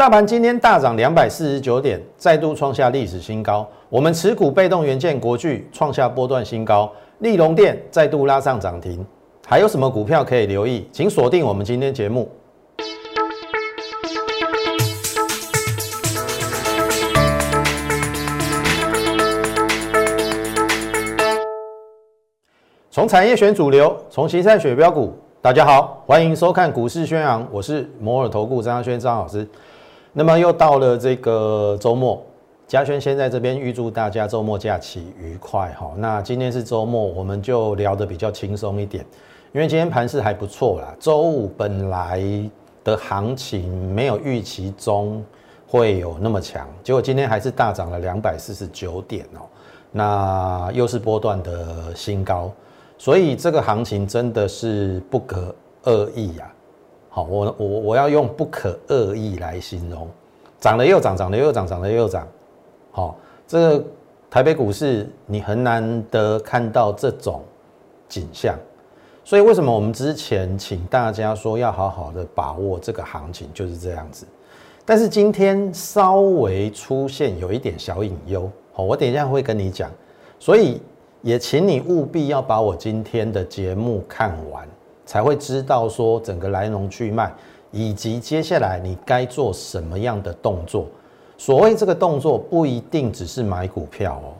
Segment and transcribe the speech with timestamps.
[0.00, 3.68] 大盘今天大涨两百四十九点，再度创下历史新高。
[3.90, 9.04] 我们持股被动元件国巨创下波段新高，利隆电再度拉上涨停。
[9.46, 10.88] 还有什么股票可以留意？
[10.90, 12.26] 请锁定我们今天节目。
[22.90, 25.12] 从产业选主流，从形态选标股。
[25.42, 29.46] 大家好，欢迎收看股市宣扬，我是摩尔投顾张轩张老师。
[30.12, 32.20] 那么又到了这个周末，
[32.66, 35.92] 嘉轩先在这边预祝大家周末假期愉快哈。
[35.96, 39.06] 那今天是周末，我们就聊得比较轻松一点，
[39.52, 40.92] 因为今天盘势还不错啦。
[40.98, 42.20] 周五本来
[42.82, 45.24] 的行情没有预期中
[45.64, 49.46] 会有那么强，结果今天还是大涨了两百四十九点哦，
[49.92, 52.50] 那又是波段的新高，
[52.98, 55.54] 所以这个行情真的是不可
[55.84, 56.52] 恶意呀。
[57.12, 60.08] 好，我我我要用不可恶意来形容，
[60.60, 62.26] 涨了又涨，涨了又涨，涨了又涨。
[62.92, 63.16] 好，
[63.48, 63.84] 这个
[64.30, 67.42] 台北股市你很难得看到这种
[68.08, 68.56] 景象，
[69.24, 74.24] 所以为什么我们之前请大家说要好好的把握这个行情，就是这样子。
[74.84, 79.90] 但是今天稍微出现有一点小隐忧，好，我等一下会跟你讲，
[80.38, 80.80] 所以
[81.22, 84.68] 也请你务必要把我今天的节目看完。
[85.10, 87.34] 才会知道说整个来龙去脉，
[87.72, 90.86] 以及接下来你该做什么样的动作。
[91.36, 94.30] 所谓这个动作不一定只是买股票哦，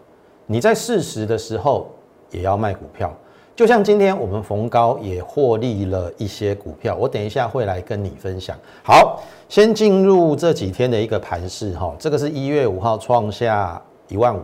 [0.46, 1.88] 你在适时的时候
[2.30, 3.12] 也要卖股票。
[3.56, 8.56] 就像今天我们逢高也获利了一些股票，我等一下会来跟你分享。
[8.84, 14.42] 好，先进入这几天的一个盘势哈，这个是一月五号创下一万五，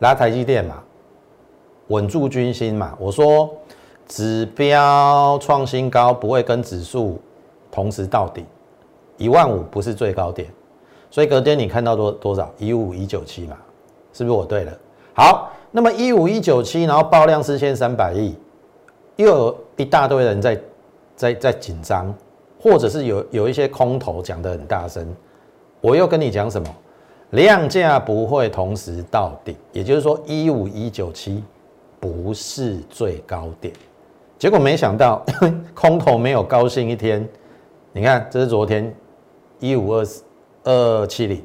[0.00, 0.82] 拉台积电嘛，
[1.86, 3.48] 稳住军心嘛，我说。
[4.08, 7.20] 指标创新高不会跟指数
[7.70, 8.44] 同时到底，
[9.18, 10.50] 一万五不是最高点，
[11.10, 13.56] 所以隔天你看到多多少一五一九七嘛，
[14.12, 14.72] 是不是我对了？
[15.14, 18.34] 好，那么一五一九七，然后爆量四千三百亿，
[19.16, 20.60] 又有一大堆人在
[21.14, 22.12] 在在紧张，
[22.58, 25.06] 或者是有有一些空头讲得很大声，
[25.82, 26.68] 我又跟你讲什么？
[27.32, 31.44] 量价不会同时到顶，也就是说一五一九七
[32.00, 33.74] 不是最高点。
[34.38, 35.24] 结果没想到，
[35.74, 37.28] 空头没有高兴一天。
[37.92, 38.94] 你看，这是昨天
[39.58, 40.22] 一五二四
[40.62, 41.42] 二七零。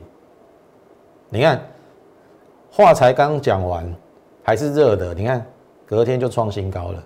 [1.30, 1.60] 你看，
[2.70, 3.92] 话才刚讲完，
[4.44, 5.12] 还是热的。
[5.16, 5.44] 你看，
[5.88, 7.04] 隔天就创新高了。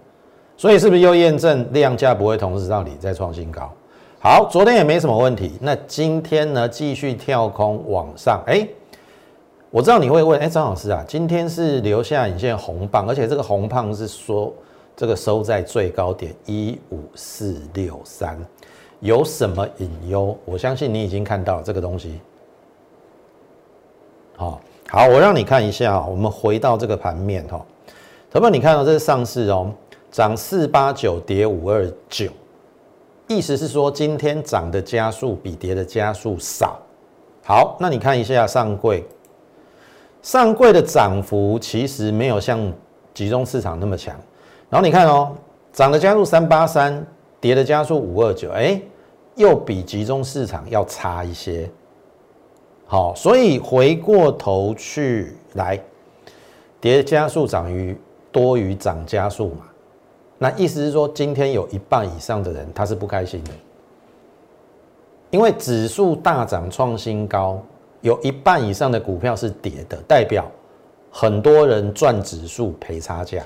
[0.57, 3.71] 所以是不是又验证量价不会同时到底再创新高？
[4.19, 5.57] 好，昨天也没什么问题。
[5.61, 6.67] 那今天呢？
[6.67, 8.43] 继续跳空往上。
[8.45, 8.67] 哎，
[9.69, 14.51] 我知道你会问，哎，张老师啊，今天是留下影线红棒，而且这个红棒是说。
[14.97, 18.35] 这个收在最高点一五四六三，
[18.99, 20.35] 有什么隐忧？
[20.43, 22.19] 我相信你已经看到这个东西。
[24.35, 24.59] 好，
[24.89, 27.63] 好，我让你看一下我们回到这个盘面哈，
[28.31, 29.71] 朋友你看到这是上市哦，
[30.11, 32.31] 涨四八九，跌五二九，
[33.27, 36.79] 意思是说今天涨的加速比跌的加速少。
[37.43, 39.05] 好，那你看一下上柜，
[40.23, 42.73] 上柜的涨幅其实没有像
[43.13, 44.19] 集中市场那么强。
[44.69, 45.35] 然后你看哦，
[45.71, 47.05] 涨的加速三八三，
[47.39, 48.81] 跌的加速五二九，哎，
[49.35, 51.69] 又比集中市场要差一些。
[52.85, 55.79] 好，所以回过头去来，
[56.81, 57.97] 跌加速涨于
[58.31, 59.67] 多于涨加速嘛？
[60.37, 63.51] 那意思是说，今天有一半以上的人他是不开心的，
[65.31, 67.61] 因为指数大涨创新高，
[68.01, 70.45] 有一半以上的股票是跌的，代表
[71.09, 73.43] 很多人赚指数赔差价。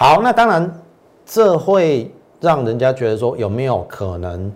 [0.00, 0.80] 好，那当然，
[1.26, 2.08] 这会
[2.40, 4.52] 让人家觉得说有没有可能，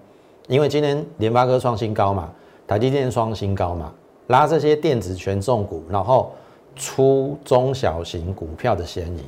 [0.47, 2.31] 因为今天联发科创新高嘛，
[2.65, 3.93] 台积电创新高嘛，
[4.29, 6.31] 拉这些电子权重股，然后
[6.77, 9.25] 出中小型股票的嫌疑，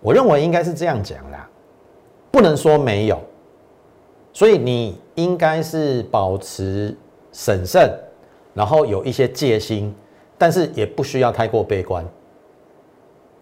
[0.00, 1.50] 我认为应该是这样讲啦，
[2.30, 3.18] 不能说没有，
[4.32, 6.96] 所以你应该是保持
[7.32, 7.92] 审慎，
[8.54, 9.92] 然后有一些戒心，
[10.38, 12.06] 但是也不需要太过悲观。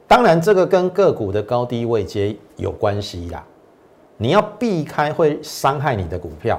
[0.08, 3.44] 当然，这个跟个股的高低位阶有关系啦。
[4.16, 6.58] 你要避开会伤害你的股票，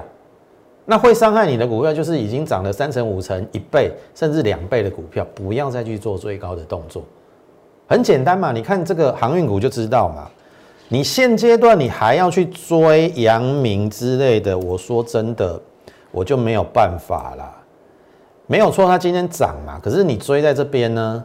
[0.86, 7.02] 那会伤害你的股票就是已经涨了三成、五成、一倍甚至两倍的股票，不要再去做最高的动作。
[7.88, 10.30] 很简单嘛，你看这个航运股就知道嘛。
[10.88, 15.60] 你现阶段你还要去追阳明之类的，我说真的，
[16.12, 17.52] 我就没有办法啦。
[18.46, 21.24] 没有错，它今天涨嘛，可是你追在这边呢？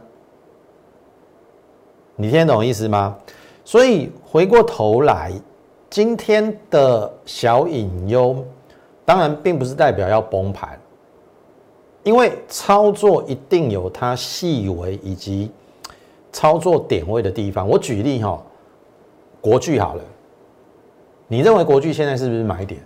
[2.16, 3.16] 你听懂意思吗？
[3.64, 5.32] 所以回过头来，
[5.90, 8.44] 今天的小隐忧，
[9.04, 10.78] 当然并不是代表要崩盘，
[12.04, 15.50] 因为操作一定有它细微以及
[16.32, 17.68] 操作点位的地方。
[17.68, 18.42] 我举例哈，
[19.40, 20.02] 国巨好了，
[21.28, 22.80] 你认为国巨现在是不是买点？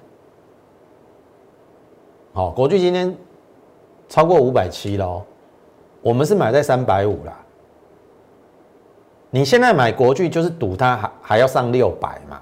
[2.32, 3.16] 好，国巨今天
[4.08, 5.22] 超过五百七喽，
[6.02, 7.38] 我们是买在三百五啦。
[9.30, 12.40] 你现在买国巨就是赌它还还要上六百嘛？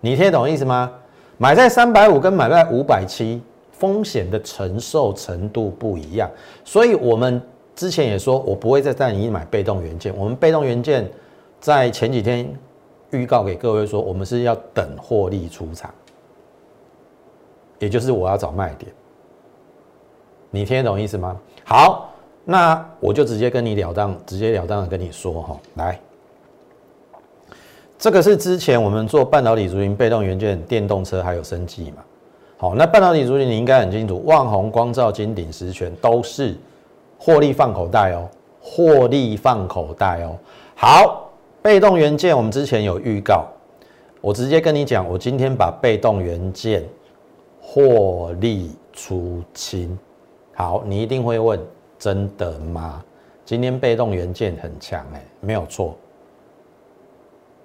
[0.00, 0.92] 你听懂意思吗？
[1.38, 3.42] 买在三百五跟买在五百七，
[3.72, 6.30] 风险的承受程度不一样。
[6.64, 7.40] 所以我们
[7.74, 10.14] 之前也说，我不会再带你买被动元件。
[10.16, 11.10] 我们被动元件
[11.60, 12.54] 在前几天
[13.10, 15.90] 预告给各位说，我们是要等获利出场。
[17.78, 18.92] 也就是我要找卖点，
[20.50, 21.34] 你听得懂意思吗？
[21.64, 22.12] 好，
[22.44, 26.00] 那我就直接跟你了当，直截了当的跟你说哈，来，
[27.98, 32.02] 这个是之前我们做半导体族群被动元件、电动车还有生技嘛。
[32.56, 36.56] 好，那半导体族群你应该很清楚，旺宏、光照、金鼎、十全都是
[37.18, 38.28] 获利放口袋哦，
[38.60, 40.36] 获利放口袋哦。
[40.74, 41.30] 好，
[41.62, 43.46] 被动元件我们之前有预告，
[44.20, 46.84] 我直接跟你讲，我今天把被动元件。
[47.62, 49.96] 获利出清，
[50.54, 51.60] 好，你一定会问，
[52.00, 53.04] 真的吗？
[53.44, 55.96] 今天被动元件很强，哎，没有错，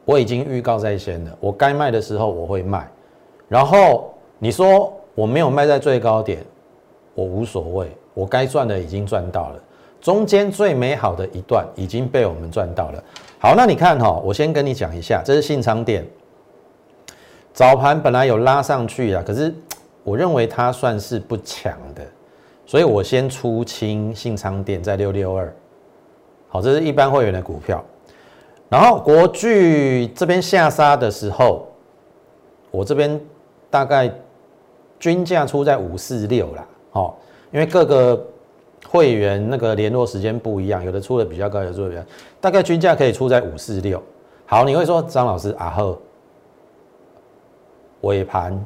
[0.03, 2.87] 我已经预告在先了，我该卖的时候我会卖，
[3.47, 6.45] 然后你说我没有卖在最高点，
[7.13, 9.59] 我无所谓，我该赚的已经赚到了，
[10.01, 13.03] 中间最美好的一段已经被我们赚到了。
[13.39, 16.05] 好，那你看哈，我先跟你讲一下，这是信昌店，
[17.53, 19.51] 早盘本来有拉上去啊，可是。
[20.05, 22.05] 我认为它算是不强的，
[22.65, 25.53] 所以我先出清信仓店在六六二，
[26.49, 27.83] 好，这是一般会员的股票。
[28.69, 31.67] 然后国巨这边下杀的时候，
[32.71, 33.19] 我这边
[33.69, 34.11] 大概
[34.99, 37.17] 均价出在五四六啦，好，
[37.51, 38.25] 因为各个
[38.89, 42.01] 会员那个联络时间不一样，有的出的比较高，有的出的比较，
[42.41, 44.01] 大概均价可以出在五四六。
[44.45, 45.97] 好，你会说张老师啊后
[48.01, 48.63] 尾盘。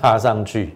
[0.00, 0.74] 拉上去，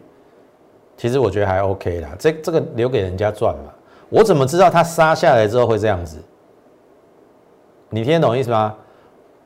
[0.96, 2.10] 其实我觉得还 OK 啦。
[2.18, 3.72] 这这个留给人家赚嘛。
[4.08, 6.18] 我怎么知道它杀下来之后会这样子？
[7.90, 8.74] 你听得懂意思吗？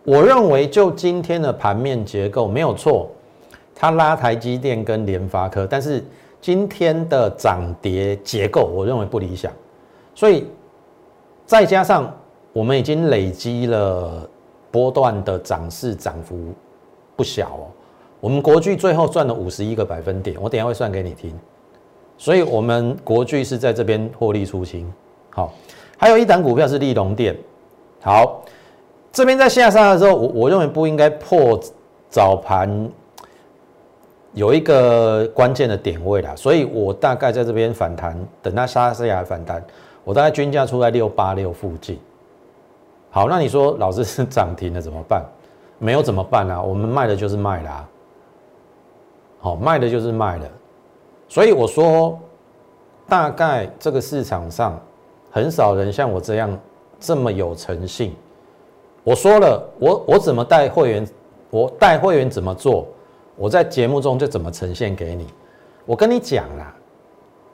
[0.02, 3.10] 我认为就今天的盘面结构没有错，
[3.74, 6.02] 它拉台积电跟联发科，但是
[6.40, 9.52] 今天的涨跌结构我认为不理想，
[10.14, 10.46] 所以
[11.44, 12.10] 再加上
[12.54, 14.26] 我们已经累积了
[14.70, 16.52] 波段的涨势涨幅
[17.14, 17.64] 不小哦。
[18.20, 21.32] 我们国巨最后赚了五十一个百分点，我等下会算给你听。
[22.18, 24.92] 所以，我们国巨是在这边获利出清。
[25.30, 25.54] 好，
[25.96, 27.34] 还有一档股票是利隆电。
[28.02, 28.42] 好，
[29.10, 31.58] 这边在下杀的时候，我我认为不应该破
[32.10, 32.90] 早盘
[34.34, 39.64] 有一个关键的点位啦，所以我大概在这边反弹，等它杀下来反弹，
[40.04, 41.98] 我大概均价出在六八六附近。
[43.10, 45.24] 好，那你说老师是涨停了怎么办？
[45.78, 46.60] 没有怎么办啊？
[46.60, 47.88] 我们卖的就是卖啦。
[49.40, 50.48] 好卖的就是卖的，
[51.26, 52.18] 所以我说，
[53.08, 54.78] 大概这个市场上
[55.30, 56.58] 很少人像我这样
[57.00, 58.14] 这么有诚信。
[59.02, 61.08] 我说了，我我怎么带会员，
[61.48, 62.86] 我带会员怎么做，
[63.34, 65.26] 我在节目中就怎么呈现给你。
[65.86, 66.74] 我跟你讲啦，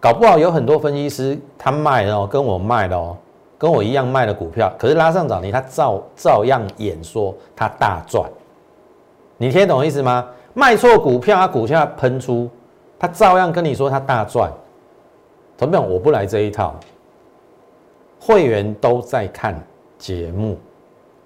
[0.01, 3.17] 搞不好有很多分析师他卖哦，跟我卖的哦，
[3.57, 8.29] 跟我一样卖的股票，可是拉上涨停，他照照样演说他大赚。
[9.39, 10.27] 你听懂意思吗？
[10.59, 12.49] 卖错股票，他股价喷出，
[12.99, 14.51] 他照样跟你说他大赚。
[15.59, 16.75] 同学们，我不来这一套。
[18.19, 19.63] 会员都在看
[19.99, 20.57] 节目，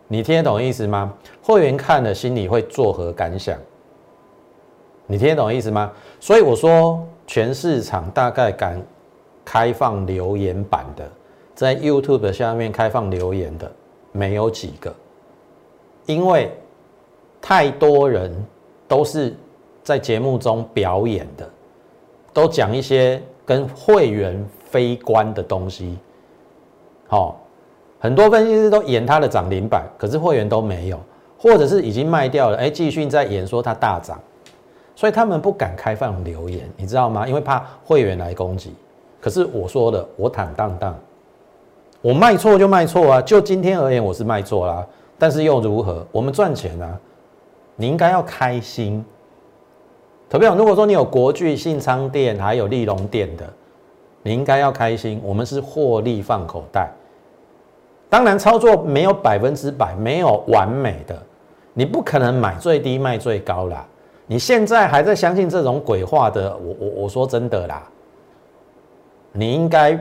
[0.08, 1.14] 你听得懂意思吗？
[1.40, 3.56] 会员看了心里会作何感想？
[5.06, 5.92] 你听得懂意思吗？
[6.18, 8.82] 所以我说，全市场大概敢
[9.44, 11.08] 开放留言板的，
[11.54, 13.70] 在 YouTube 下面开放留言的
[14.10, 14.92] 没有几个，
[16.06, 16.52] 因为
[17.40, 18.34] 太多人。
[18.90, 19.32] 都是
[19.84, 21.48] 在节目中表演的，
[22.32, 25.96] 都讲一些跟会员非关的东西。
[27.06, 27.40] 好，
[28.00, 30.98] 很多分析师都演他的涨停板，可是会员都没有，
[31.38, 34.20] 或者是已经卖掉了，哎，继续在演说它大涨，
[34.96, 37.28] 所以他们不敢开放留言，你知道吗？
[37.28, 38.74] 因为怕会员来攻击。
[39.20, 40.98] 可是我说的，我坦荡荡，
[42.02, 44.84] 我卖错就卖错啊，就今天而言，我是卖错啦，
[45.16, 46.04] 但是又如何？
[46.10, 46.98] 我们赚钱啊。
[47.80, 49.02] 你应该要开心，
[50.28, 50.54] 投票。
[50.54, 53.50] 如果说你有国巨、信昌店，还有利隆店的，
[54.22, 55.18] 你应该要开心。
[55.24, 56.90] 我们是获利放口袋。
[58.10, 61.22] 当然，操作没有百分之百，没有完美的，
[61.72, 63.86] 你不可能买最低卖最高啦。
[64.26, 67.82] 你现在还在相信这种鬼话的，我我我说真的啦。
[69.32, 69.98] 你应该，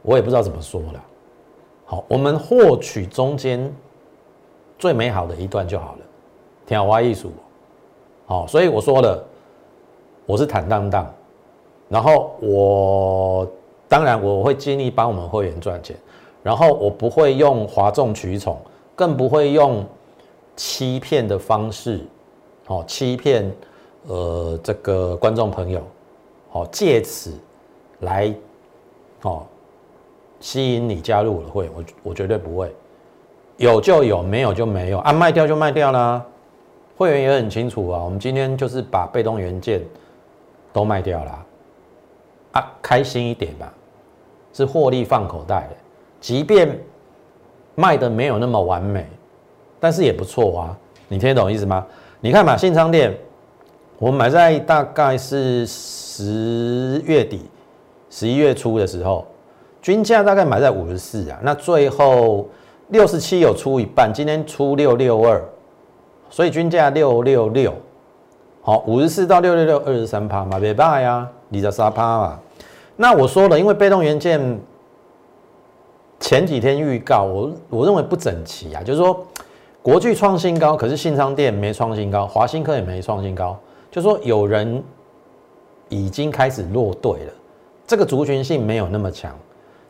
[0.00, 1.04] 我也不知道怎么说了。
[1.84, 3.70] 好，我们获取中间
[4.78, 6.05] 最美好的一段就好了，
[6.66, 7.32] 听好艺术。
[8.26, 9.24] 好，所以我说了，
[10.26, 11.06] 我是坦荡荡，
[11.88, 13.48] 然后我
[13.88, 15.96] 当然我会尽力帮我们会员赚钱，
[16.42, 18.60] 然后我不会用哗众取宠，
[18.96, 19.86] 更不会用
[20.56, 22.00] 欺骗的方式，
[22.64, 23.50] 好欺骗
[24.08, 25.80] 呃这个观众朋友，
[26.50, 27.32] 好借此。
[28.00, 28.30] 来，
[29.22, 29.42] 哦，
[30.38, 32.70] 吸引你加入我的会，我我绝对不会，
[33.56, 36.22] 有就有，没有就没有，啊，卖掉就卖掉啦。
[36.96, 39.82] 会员也很清楚啊，我们今天就是把被动元件
[40.72, 41.46] 都卖掉了，
[42.52, 43.72] 啊，开心一点吧，
[44.52, 45.76] 是获利放口袋的，
[46.20, 46.78] 即便
[47.74, 49.06] 卖的没有那么完美，
[49.78, 51.86] 但是也不错啊，你听得懂意思吗？
[52.20, 53.14] 你看嘛，信昌店，
[53.98, 57.42] 我们买在大概是十月底。
[58.08, 59.26] 十一月初的时候，
[59.82, 62.48] 均价大概买在五十四啊，那最后
[62.88, 65.44] 六十七有出一半，今天出六六二，
[66.28, 67.72] 所以均价六六六，
[68.60, 72.38] 好，五十四到六六六二十三趴嘛，别怕呀，你十三趴嘛。
[72.96, 74.60] 那我说了，因为被动元件
[76.18, 79.24] 前几天预告，我我认为不整齐啊，就是说
[79.82, 83.56] 国巨创新高，可是信昌店没创新高，华新科也没创新高，
[83.90, 84.82] 就说有人
[85.88, 87.32] 已经开始落队了。
[87.86, 89.32] 这个族群性没有那么强，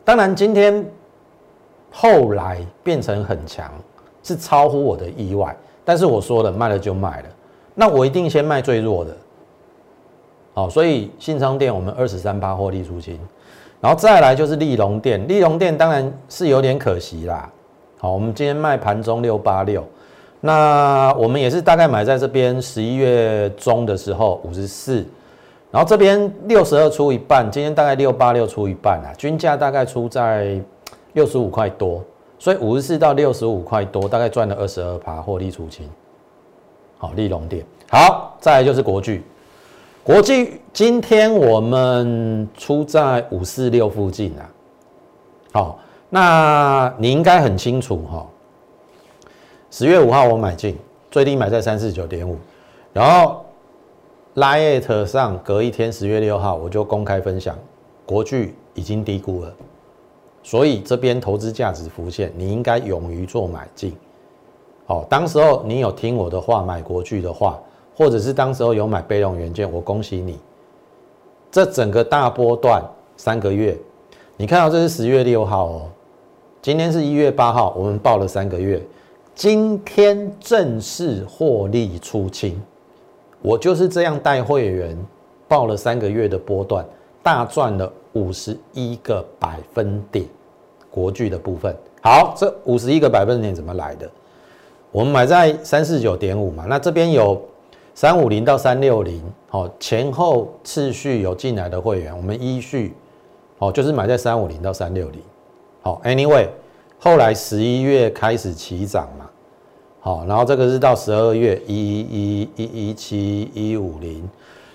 [0.05, 0.85] 当然今天
[1.91, 3.71] 后来变成很强，
[4.21, 5.55] 是超乎我的意外。
[5.87, 7.29] 但是我说了，卖了就卖了，
[7.73, 9.15] 那我一定先卖最弱的。
[10.53, 13.17] 好，所以信昌店我们二十三八获利出清，
[13.79, 17.49] 然后再来就是利隆店，利隆店当然是有点可惜啦。
[17.99, 19.81] 好，我们今天卖盘中六八六，
[20.41, 25.05] 那我们也是大概买在这边十一月中的时候五十四。
[25.71, 30.59] 然后这边六十二出一半，今天大概六八六出一半啊，均价大概出在
[31.13, 32.03] 六十五块多，
[32.39, 35.89] 所以五十四到六十五块多，大概赚了二十二趴获利出清。
[36.97, 39.23] 好，利隆店好，再来就是国巨，
[40.03, 44.49] 国巨今天我们出在五四六附近啊。
[45.51, 45.79] 好，
[46.09, 48.25] 那你应该很清楚哈，
[49.69, 50.77] 十月五号我买进，
[51.11, 52.37] 最低买在三四九点五，
[52.93, 53.43] 然后。
[54.35, 57.57] Lite 上隔一天，十月六号我就公开分享，
[58.05, 59.51] 国巨已经低估了，
[60.47, 63.93] 所以这边投资价值浮现，你应该勇于做买进。
[64.85, 67.59] 好，当时候你有听我的话买国巨的话，
[67.93, 70.39] 或者是当时候有买备用元件，我恭喜你。
[71.51, 72.81] 这整个大波段
[73.17, 73.77] 三个月，
[74.37, 75.81] 你看到这是十月六号哦，
[76.61, 78.81] 今天是一月八号，我们报了三个月，
[79.35, 82.57] 今天正式获利出清。
[83.41, 84.97] 我就是这样带会员
[85.45, 86.85] 报了三个月的波段，
[87.21, 90.25] 大赚了五十一个百分点，
[90.97, 91.75] 国巨的部分。
[92.01, 94.09] 好，这五十一个百分点怎么来的？
[94.91, 97.39] 我们买在三四九点五嘛，那这边有
[97.93, 102.95] 三五零到三六零，好，前后次序有进来的会员，我们依序，
[103.59, 105.21] 好，就是买在三五零到三六零。
[105.83, 106.47] 好，Anyway，
[106.97, 109.29] 后来十一月开始起涨嘛。
[109.99, 114.27] 好，然后这个是到十二月一一一一七一五零，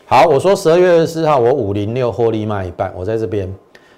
[0.05, 3.51] 好，我说十二月二十四号我五零六获利卖一半，我在这边，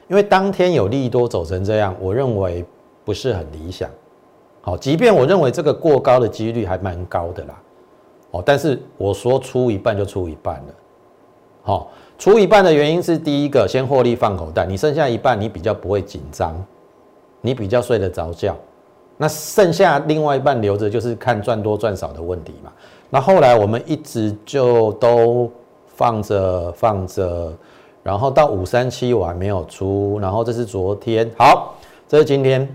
[0.08, 2.64] 因为当天有利多走成这样，我认为
[3.04, 3.88] 不是很理想。
[4.60, 7.60] 好，即便我认为这个过高的几率还蛮高的啦，
[8.30, 10.74] 哦，但是我说出一半就出一半了。
[11.62, 16.54] 好，出一半的原因是第一个，先获利放口袋，你剩下一半你比较不会紧张，
[17.40, 18.56] 你比较睡得着觉。
[19.16, 22.72] 那剩下另外一半留着，就是看赚多赚少的问题嘛。
[23.10, 25.50] 那后来我们一直就都
[25.86, 27.52] 放着放着，
[28.04, 31.74] 然后到五三七我还没有出，然后这是昨天，好，
[32.06, 32.68] 这是今天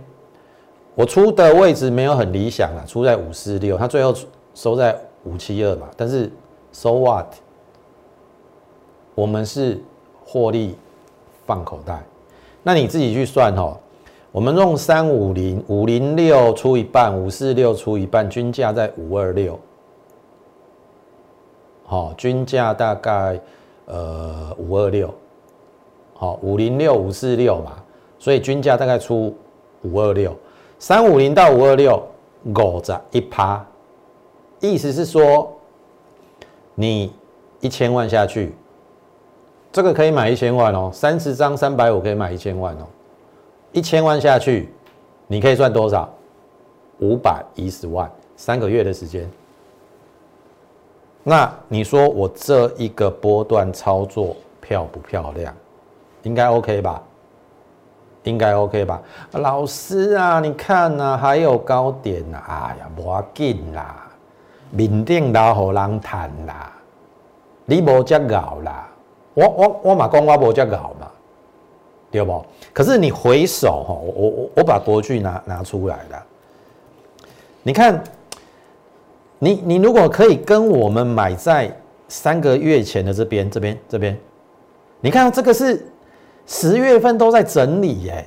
[0.96, 4.14] 我出的位置没有很理想啊，出在五四六，它最后
[4.56, 5.88] 收在五七二嘛。
[5.96, 6.30] 但是
[6.72, 7.28] so what？
[9.14, 9.80] 我们是
[10.26, 10.76] 获利
[11.46, 12.04] 放口袋，
[12.64, 13.78] 那你自己去算哦。
[14.32, 19.60] 我们用三五零五零六出一半，五四六出一半，均价在五二六。
[21.86, 23.40] 好，均价大概
[23.86, 25.14] 呃五二六。
[26.20, 27.82] 好，五零六五四六嘛，
[28.18, 29.34] 所以均价大概出
[29.84, 30.36] 五二六。
[30.78, 32.06] 三五零到五二六，
[32.44, 33.66] 五十一趴，
[34.60, 35.50] 意思是说，
[36.76, 37.14] 你
[37.62, 38.54] 一千万下去，
[39.72, 42.88] 这个可以买一千万哦，三十张三百五可以买一千万哦。
[43.72, 44.68] 一千万下去，
[45.26, 46.10] 你可以赚多少？
[47.00, 49.26] 五百一十万，三个月的时间。
[51.24, 55.56] 那你说我这一个波段操作漂不漂亮？
[56.24, 57.02] 应该 OK 吧？
[58.24, 59.02] 应该 OK 吧？
[59.32, 64.08] 老师啊，你看呐，还有高点呐，哎呀，无要紧啦，
[64.72, 66.72] 面顶老好人谈啦，
[67.66, 68.88] 你无遮熬啦，
[69.34, 71.08] 我我我嘛讲我无遮熬嘛，
[72.12, 72.46] 对不？
[72.74, 76.24] 可是你回首哈，我我我把国剧拿拿出来了，
[77.64, 78.04] 你看，
[79.40, 81.74] 你你如果可以跟我们买在
[82.10, 84.16] 三个月前的这边这边这边，
[85.00, 85.84] 你看这个是。
[86.51, 88.25] 十月份都在整理耶，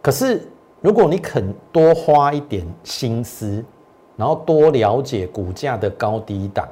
[0.00, 0.48] 可是
[0.80, 3.64] 如果你肯多花一点心思，
[4.16, 6.68] 然后多了解股价的高低档，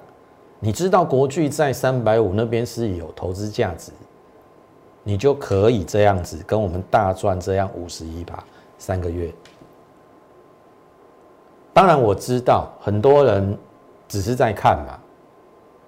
[0.61, 3.91] 你知道国巨在三百五那边是有投资价值，
[5.03, 8.45] 你就可以这样子跟我们大赚这样五十一把
[8.79, 9.35] 三个月。
[11.73, 13.59] 当然我知道很多人
[14.07, 14.97] 只是在看嘛，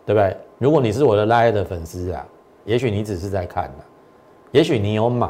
[0.05, 0.37] 对不对？
[0.59, 2.27] 如果你是我的 Live 的粉丝啊。
[2.69, 3.85] 也许你只是在看呢，
[4.51, 5.27] 也许你有买，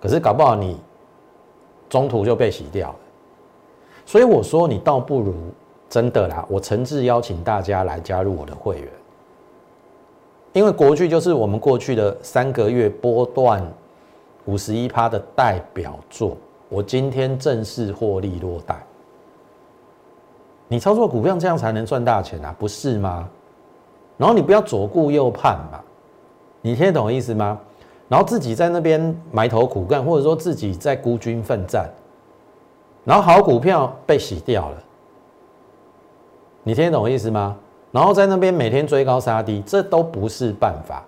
[0.00, 0.80] 可是搞不好你
[1.88, 2.96] 中途就被洗掉了。
[4.04, 5.32] 所以我说，你倒不如
[5.88, 8.88] 真的啦，我诚挚邀请大家来加入我的会员，
[10.52, 13.64] 因为国剧就是我们过去的三个月波段
[14.46, 16.36] 五十一趴的代表作，
[16.68, 18.84] 我今天正式获利落袋。
[20.66, 23.28] 你操作股票这样才能赚大钱啊，不是吗？
[24.16, 25.80] 然后你不要左顾右盼嘛。
[26.62, 27.58] 你听得懂意思吗？
[28.08, 31.88] 然后自己在那边埋头苦干，或者说自己在孤军奋战，
[33.04, 34.82] 然后好股票被洗掉了，
[36.64, 37.56] 你听得懂意思吗？
[37.92, 41.04] 然后在那边每天追高杀低，这都不是办法。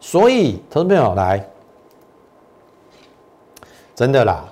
[0.00, 1.46] 所以，投资朋友来，
[3.94, 4.44] 真的啦，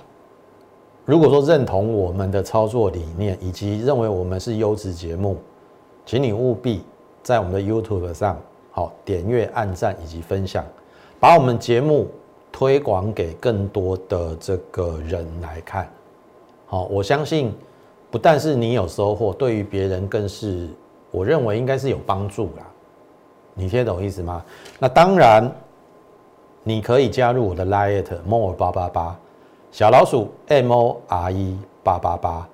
[1.05, 5.37] 如果说认同我们的操作理念，以及认为我们是优质节目，
[6.05, 6.83] 请你务必
[7.23, 8.37] 在我们的 YouTube 上。
[8.75, 10.61] 好，点阅、按赞以及分享，
[11.17, 12.09] 把我们节目
[12.51, 15.89] 推广给更多的这个人来看。
[16.65, 17.53] 好，我相信
[18.11, 20.67] 不但是你有收获，对于别人更是，
[21.09, 22.67] 我认为应该是有帮助啦。
[23.53, 24.43] 你听懂意思吗？
[24.77, 25.49] 那当然，
[26.61, 29.17] 你可以加入我的 Lite More 八八八
[29.71, 32.45] 小老鼠 M O R E 八八八。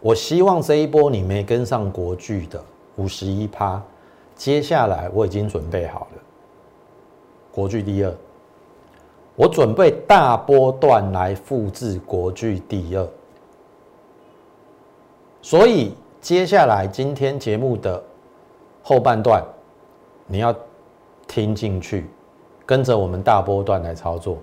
[0.00, 2.62] 我希望这一波你没跟上国剧的
[2.96, 3.82] 五十一趴。
[4.34, 6.22] 接下来我已经准备好了，
[7.52, 8.12] 国剧第二，
[9.36, 13.08] 我准备大波段来复制国剧第二，
[15.40, 18.02] 所以接下来今天节目的
[18.82, 19.44] 后半段，
[20.26, 20.52] 你要
[21.28, 22.10] 听进去，
[22.66, 24.38] 跟着我们大波段来操作，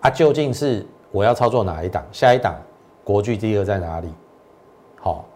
[0.00, 2.02] 啊，究竟是我要操作哪一档？
[2.10, 2.56] 下一档
[3.02, 4.08] 国剧第二在哪里？
[4.98, 5.26] 好，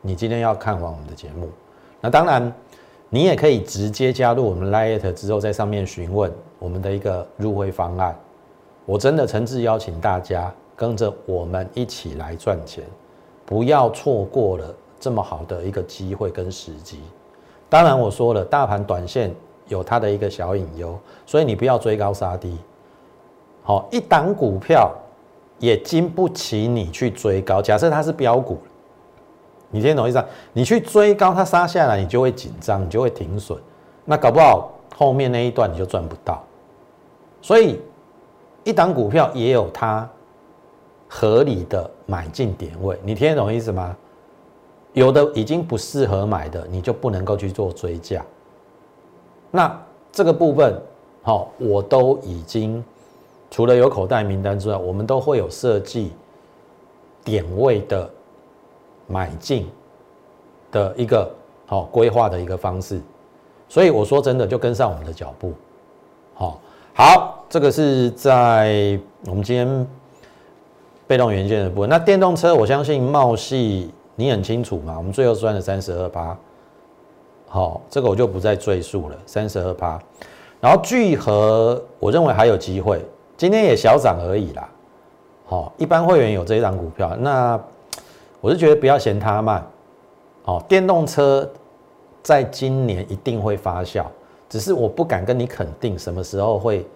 [0.00, 1.50] 你今天要看完我们的节目，
[2.00, 2.50] 那当然。
[3.10, 8.14] 你也可以直接加入我们 Lite 之后，在上面询问我们的一个入会方案。
[8.84, 12.84] 我真的诚挚邀请大家跟着我们一起来赚钱，
[13.46, 17.00] 不要错过了这么好的一个机会跟时机。
[17.70, 19.34] 当然，我说了，大盘短线
[19.68, 22.58] 有它的一个小隐忧，所以你不要追高杀低。
[23.62, 24.94] 好，一档股票
[25.58, 27.62] 也经不起你去追高。
[27.62, 28.58] 假设它是标股。
[29.70, 30.24] 你听懂意思？
[30.52, 33.58] 你去追高，它杀下来，你就会紧张，你就会停损，
[34.04, 36.42] 那搞不好后面那一段你就赚不到。
[37.42, 37.80] 所以，
[38.64, 40.08] 一档股票也有它
[41.06, 43.94] 合理的买进点位，你听懂意思吗？
[44.94, 48.24] 有的已经不适合买的，你就不能够去做追价。
[49.50, 50.80] 那这个部分，
[51.22, 52.82] 好，我都已经
[53.50, 56.12] 除了有口袋名单之外，我们都会有设计
[57.22, 58.10] 点位的。
[59.10, 59.66] 买进
[60.70, 61.34] 的一个
[61.66, 63.00] 好规划的一个方式，
[63.68, 65.54] 所以我说真的就跟上我们的脚步，
[66.34, 66.60] 好，
[66.94, 69.86] 好，这个是在我们今天
[71.06, 71.88] 被动元件的部分。
[71.88, 76.36] 那电动车，我相信茂系你很清楚嘛，我们最后赚了三十二趴，
[77.48, 79.98] 好，这个我就不再赘述了，三十二趴。
[80.60, 83.02] 然后聚合，我认为还有机会，
[83.38, 84.68] 今天也小涨而已啦，
[85.46, 87.58] 好，一般会员有这一档股票，那。
[88.40, 89.66] 我是觉得不要嫌它慢，
[90.44, 91.48] 哦，电动车
[92.22, 94.04] 在今年一定会发酵，
[94.48, 96.86] 只是我不敢跟你肯定什么时候会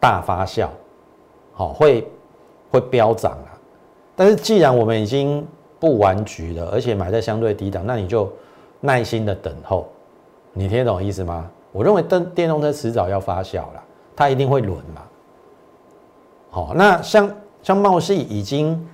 [0.00, 0.66] 大发酵，
[1.52, 2.10] 好，会
[2.70, 3.54] 会飙涨啊。
[4.16, 5.46] 但是既然我们已经
[5.78, 8.28] 不玩局了，而且买在相对低档，那你就
[8.80, 9.86] 耐心的等候。
[10.52, 11.48] 你听懂意思吗？
[11.70, 13.82] 我认为电电动车迟早要发酵了，
[14.16, 15.02] 它一定会轮嘛。
[16.50, 17.30] 好，那像
[17.62, 18.84] 像茂系已经。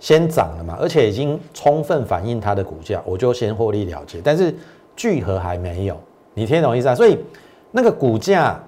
[0.00, 4.20] 先涨了嘛，而且已经充分反映它的股价，我就先获利了结。
[4.22, 4.54] 但是
[4.94, 5.96] 聚合还没有，
[6.34, 6.94] 你听懂意思啊？
[6.94, 7.18] 所以
[7.70, 8.60] 那个股价，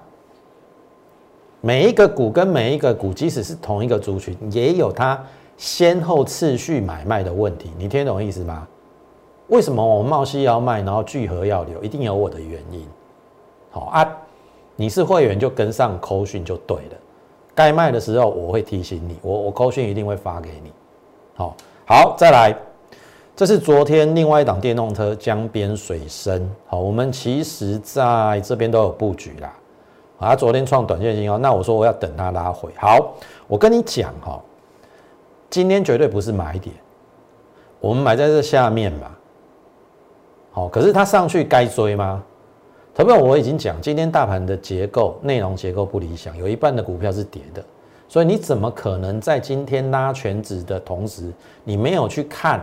[1.61, 5.21] 每一个股跟每一个股，即使是同一个族群，也有它
[5.55, 7.71] 先后次序买卖的问题。
[7.77, 8.67] 你听懂意思吗？
[9.47, 12.85] 为什么我茂西要卖，然后聚合要留，一定有我的原因。
[13.69, 14.17] 好啊，
[14.75, 16.97] 你是会员就跟上扣讯就对了。
[17.53, 20.71] 该卖的时候我会提醒你，我我扣讯一定会发给你。
[21.35, 22.55] 好，好，再来。
[23.35, 29.53] 这是昨天另外一档电动车江边水深，好，我们其实在这边都有布局啦。
[30.19, 32.69] 啊，昨天创短线新高，那我说我要等它拉回。
[32.77, 33.13] 好，
[33.47, 34.39] 我跟你讲哈，
[35.49, 36.75] 今天绝对不是买点，
[37.79, 39.11] 我们买在这下面嘛。
[40.51, 42.21] 好，可是它上去该追吗？
[42.93, 47.63] 投票我已经讲，今天大盘的结构内容结构不理想，有一半的股票是跌的，
[48.11, 51.31] 所以你怎么可能在今天拉全指的同时，
[51.63, 52.61] 你没有去看？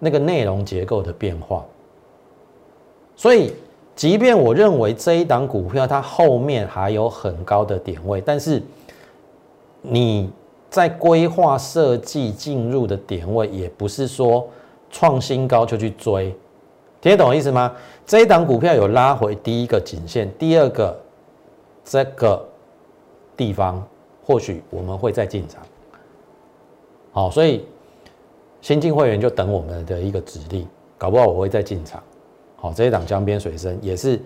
[0.00, 1.64] 那个内容结构的变化，
[3.14, 3.54] 所以
[3.94, 8.60] 即便我认为这一档股票它后面还有很高的点位，但是
[9.80, 10.28] 你
[10.70, 14.48] 在规划设计进入的点位，也不是说
[14.90, 16.34] 创新高就去追，
[17.00, 17.72] 听得懂意思吗？
[18.04, 20.98] 这一档股票有拉回第一个颈线，第二个
[21.84, 22.42] 这个
[23.36, 23.86] 地方，
[24.30, 25.60] 或许我们会再进场。
[27.10, 27.64] 好，所以。
[28.62, 32.02] 新进会员就等我们的一个指令，搞不好我会再进场。
[32.56, 34.20] 好，这一档江边水深也是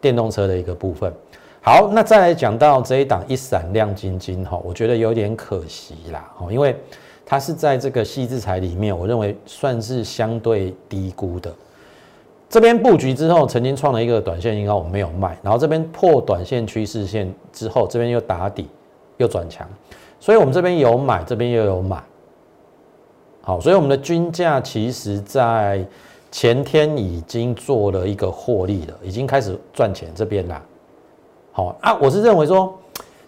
[0.00, 1.12] 电动车的一个部分。
[1.60, 6.76] 好，那再来讲到这一档一闪亮晶晶哈，我觉得有点可惜啦，哦，因为
[7.26, 11.52] 它是在这个细制材里面，我认为算是相对低估的。
[12.48, 18.68] 这边布局之后，曾经创了一个短线应该，我没有卖，然后这边破短线趋势线之后，这边又打底
[19.16, 19.68] 又转强，
[20.18, 22.02] 所以我们这边有买，这边又有买。
[23.42, 25.84] 好，所以我们的均价其实在
[26.30, 30.62] 前天已经做了一个获利了，已经开始赚钱这边啦。
[31.52, 32.72] 好啊，我是认为说，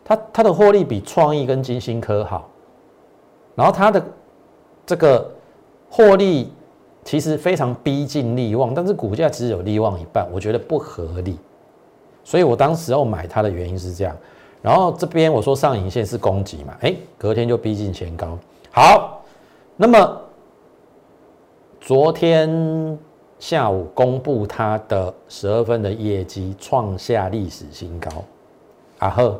[0.04, 2.48] 它它的获利比创意跟金星科好，
[3.54, 4.02] 然后它的
[4.86, 5.30] 这个
[5.90, 6.52] 获利
[7.04, 11.38] 其实非常逼近利旺，但是股价只有利旺一半，我觉得不合理。
[12.22, 14.16] 所以我当时要买它的原因是这样，
[14.64, 18.38] 然后这边我说上影线是攻击嘛，哎，隔天就逼近前高，
[18.70, 19.22] 好。
[19.76, 20.20] 那么，
[21.82, 22.98] 昨天
[23.38, 28.24] 下午公布它的十二分的业绩创下历史新高，
[29.00, 29.38] 啊呵，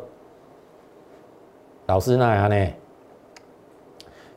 [1.87, 2.73] 老师那样呢？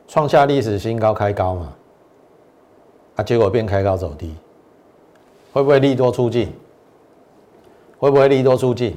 [0.06, 1.74] 创下历史新高开高嘛？
[3.16, 4.34] 啊，结果变开高走低，
[5.52, 6.50] 会不会利多出尽？
[7.98, 8.96] 会不会利多出尽？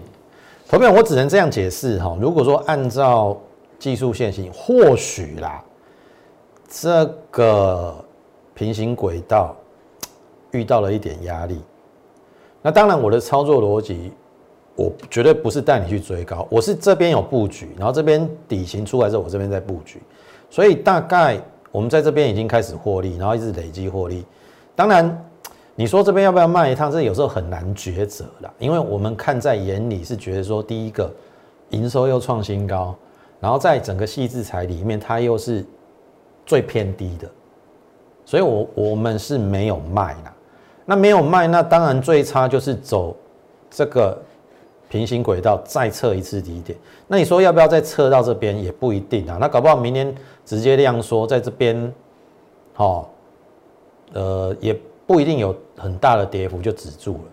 [0.72, 2.18] 投票我只能这样解释哈。
[2.18, 3.38] 如果说按照
[3.78, 5.62] 技术线型，或许啦。
[6.70, 7.94] 这个
[8.54, 9.54] 平行轨道
[10.52, 11.62] 遇到了一点压力，
[12.62, 14.14] 那当然我的操作逻辑，
[14.78, 20.02] 我绝对不是带你去追高，我是这边有布局，然后这边底型出来之后，我这边在布局，
[20.50, 21.38] 所以大概
[21.70, 24.26] 我们在这边已经开始获利，然后一直累积获利。
[24.74, 25.26] 当然，
[25.76, 31.12] 你说这边要不要卖一趟，这有时候很难抉择啦，因为我们看在眼里是觉得说，第一个
[31.70, 32.96] 营收又创新高，
[33.40, 35.66] 然后在整个细制材里面，它又是。
[36.44, 37.30] 最偏低的，
[38.26, 40.32] 所以我我们是没有卖的。
[40.86, 43.16] 那没有卖，那当然最差就是走
[43.70, 44.20] 这个
[44.90, 46.78] 平行轨道再测一次低点。
[47.08, 49.38] 那你说要不要再测到这边也不一定啊。
[49.40, 51.94] 那搞不好明天直接量缩在这边，
[52.74, 53.12] 好，
[54.14, 57.24] 呃，也不一定有很大的跌幅就止住了。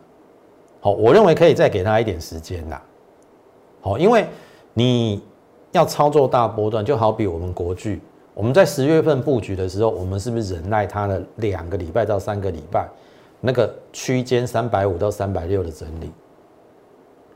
[0.80, 2.82] 好，我认为可以再给他一点时间啦。
[3.80, 4.26] 好，因为
[4.74, 5.22] 你
[5.72, 8.00] 要操作大波段，就好比我们国巨。
[8.34, 12.88] 我们在十月份布局的时候，我们是不是忍耐它的两个礼拜到三个礼拜，
[13.40, 16.12] 那个区间三百五到三百六的整理，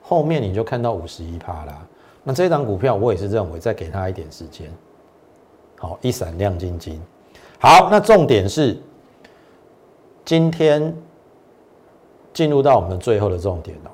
[0.01, 1.85] 后面你就看到五十一趴啦。
[2.23, 4.71] 那这档股票我也是认为再给他一点时间，
[5.77, 7.03] 好一闪亮晶晶。
[7.59, 8.81] 好，那重点是
[10.25, 10.95] 今天
[12.33, 13.91] 进入到我们的最后的重点哦，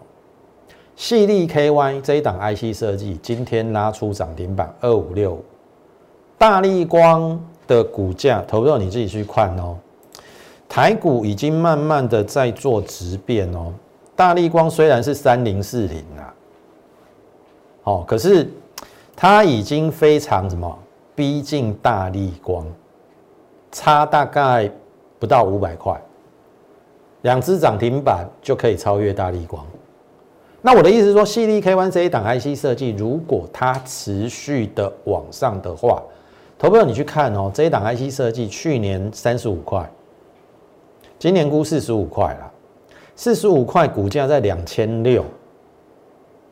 [0.94, 5.44] 细粒 KY 这一档 IC 设计今天拉出涨停板二五六五。
[6.36, 9.76] 大力光的股价，投入你自己去看哦。
[10.68, 13.72] 台股已经慢慢的在做质变哦。
[14.14, 16.34] 大力光虽然是三零四零啊，
[17.84, 18.48] 哦，可是
[19.16, 20.78] 它已经非常什么
[21.14, 22.66] 逼近大力光，
[23.72, 24.70] 差大概
[25.18, 26.00] 不到五百块，
[27.22, 29.64] 两只涨停板就可以超越大力光。
[30.60, 36.02] 那我的意思是说，细粒 K One 这一档 IC 设计，如果它持续的往上的话，
[36.58, 39.88] 投票你去看哦，这一档 IC 设计去年三十五块，
[41.18, 42.52] 今年估四十五块了，
[43.14, 45.24] 四十五块股价在两千六，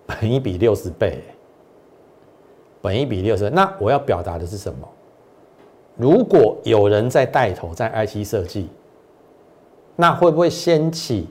[0.07, 1.21] 本一比六十倍，
[2.81, 3.51] 本一比六十。
[3.51, 4.89] 那我要表达的是什么？
[5.97, 8.69] 如果有人在带头在 IC 设计，
[9.97, 11.27] 那会不会掀起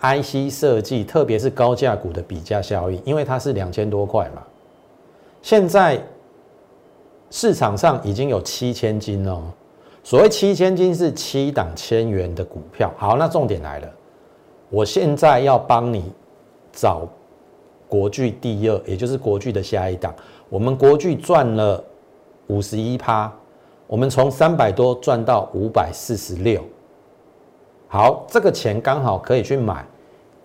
[0.00, 3.00] IC 设计，特别是高价股的比价效应？
[3.04, 4.42] 因为它是两千多块嘛，
[5.42, 6.02] 现在
[7.30, 9.42] 市场上已经有七千金哦。
[10.02, 12.90] 所谓七千金是七档千元的股票。
[12.96, 13.88] 好，那重点来了，
[14.70, 16.10] 我现在要帮你
[16.72, 17.06] 找
[17.86, 20.14] 国巨第二，也就是国巨的下一档。
[20.48, 21.84] 我们国巨赚了
[22.46, 23.30] 五十一趴。
[23.86, 26.64] 我们从三百多赚到五百四十六，
[27.92, 29.84] 好，这个钱刚好可以去买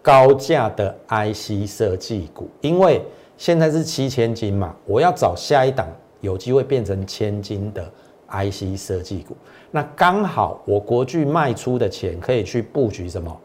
[0.02, 3.04] 高价的 IC 设计股，因为
[3.38, 5.88] 现在是七千金嘛，我要找下一档
[6.22, 7.88] 有机会变成千金的
[8.30, 9.38] IC 设计股，
[9.70, 13.40] 那刚好我国巨卖出的钱可以去布局什么？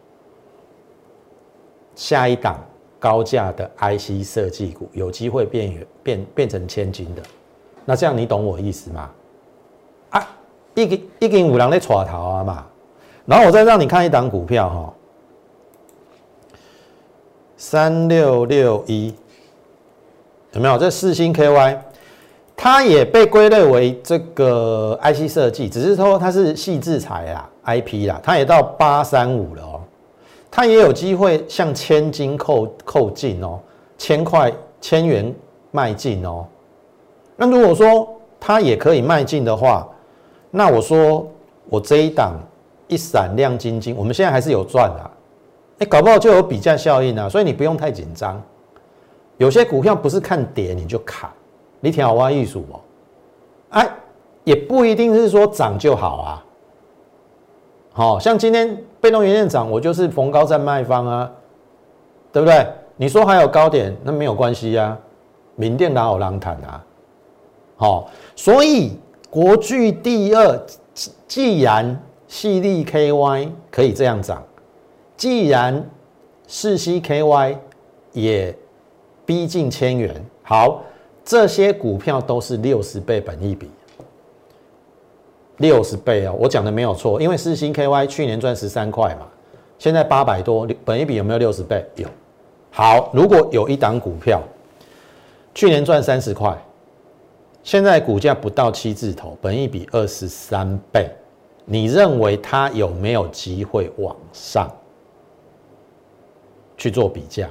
[1.95, 2.59] 下一档
[2.99, 7.23] 高价的 IC 设计股有机会变变变成千金的，
[7.85, 9.11] 那这样你懂我意思吗？
[10.09, 10.27] 啊，
[10.75, 12.67] 一根一根五郎在撮头啊嘛，
[13.27, 14.93] 然后我再让你看一档股票哈，
[17.57, 19.15] 三六六一
[20.53, 20.77] 有没有？
[20.77, 21.79] 这四星 KY，
[22.57, 29.81] 它也被归类为这个 IC 设计，只是说它是细制材啊 IP 啦，它也到八三五了哦，
[30.51, 33.61] 它也有机会向千金扣扣进哦，
[33.97, 35.33] 千块千元
[35.71, 36.45] 迈进哦。
[37.37, 38.09] 那如果说
[38.41, 39.87] 它也可以迈进的话，
[40.51, 41.31] 那我说，
[41.69, 42.35] 我这一档
[42.91, 45.11] 一闪亮晶晶，我们现在还是有赚的，
[45.79, 48.39] 哎，搞不好就有比价效应啊，所以你不用太紧张。
[49.39, 51.31] 有些股票不是看跌你就砍，
[51.81, 52.81] 你挺好挖艺术哦，
[53.71, 53.89] 哎，
[54.45, 56.45] 也不一定是说涨就好啊。
[57.93, 61.33] 好像今天被动元件涨，我就是逢高在卖方啊，
[62.33, 62.67] 对不对？
[62.97, 64.99] 你说还有高点，那没有关系呀，
[65.55, 66.85] 明电哪有浪谈啊？
[67.77, 68.99] 好，所以。
[69.33, 70.61] 国巨第二，
[71.29, 71.97] 既然
[72.31, 74.41] 细粒 KY 可以这样涨，
[75.17, 75.85] 既然
[76.47, 77.57] 四 CKY
[78.13, 78.57] 也
[79.27, 80.15] 逼近千元，
[80.45, 80.81] 好，
[81.25, 83.69] 这些股票都是六十倍本益比，
[85.57, 89.27] 六十倍哦，我讲的没有错，因为四星 KY 去年赚十三块嘛，
[89.77, 91.85] 现在八百多，本益比有没有六十倍？
[91.97, 92.07] 有。
[92.71, 94.41] 好，如果有一档股票
[95.53, 96.57] 去年赚三十块。
[97.63, 101.11] 现在股价不到七字头，本益比二十三倍，
[101.73, 104.69] 你认为它有没有机会往上
[106.77, 107.49] 去做比价？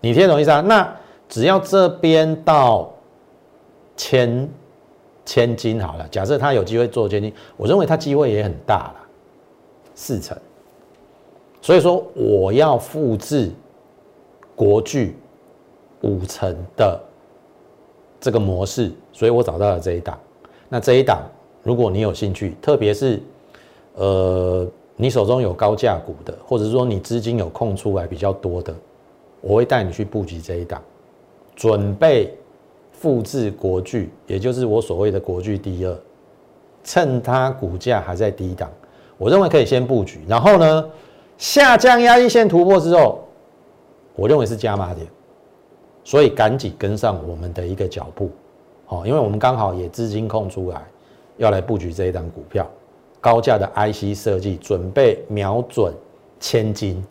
[0.00, 0.62] 你听懂意思啊？
[0.62, 0.96] 那
[1.28, 2.90] 只要这边到
[3.94, 4.48] 千
[5.26, 8.96] 千金好了，假设它有机会做千金，我认为它机会也很大了，
[9.94, 10.34] 四成。
[11.60, 13.52] 所以说我要复制
[14.56, 15.14] 国巨
[16.00, 16.98] 五成的。
[18.20, 20.18] 这个模式，所以我找到了这一档。
[20.70, 21.24] 那这一档，
[21.64, 23.20] 如果你有兴趣，特别是
[23.96, 28.72] 呃，你手中有高价股的，或者说你资金有空出来比较多的，
[29.40, 30.80] 我会带你去布局这一档，
[31.56, 32.32] 准备
[32.92, 35.96] 复制国巨，也就是我所谓的国巨第二，
[36.84, 38.70] 趁它股价还在低档，
[39.18, 40.20] 我认为可以先布局。
[40.28, 40.90] 然后呢，
[41.38, 43.24] 下降压力线突破之后，
[44.14, 45.06] 我认为是加码点。
[46.06, 48.28] 所以赶紧跟上我们的一个脚步，
[48.84, 50.82] 好，因为我们刚好也资金空出来，
[51.36, 52.66] 要来布局这一档股票，
[53.20, 55.92] 高价的 IC 设计，准备瞄准
[56.38, 57.04] 千金，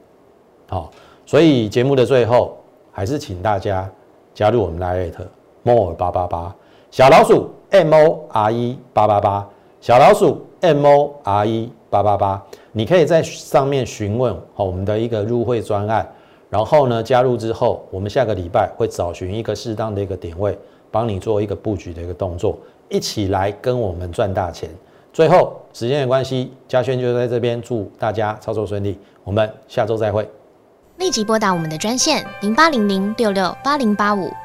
[0.67, 0.91] 好，
[1.25, 2.57] 所以节目的最后
[2.91, 3.89] 还是请大家
[4.33, 5.25] 加入我们 Lite
[5.63, 6.55] More 八八八。
[6.91, 9.49] 小老鼠 M O R E 八八八。
[9.81, 16.09] 小老鼠 M O R E 八八八，你可以在上面询问好我们的一个入会专案。
[16.49, 20.57] 然后呢，加入之后，我们下个礼拜会找寻一个适当的一个点位，
[20.89, 22.57] 帮你做一个布局的一个动作，
[22.93, 24.69] 一起来跟我们赚大钱。
[25.11, 30.29] 最后，时间的关系，嘉轩就在这边祝大家操作顺利，我们下周再会。
[30.97, 34.29] 立即拨打我们的专线零八零零六六八零八五。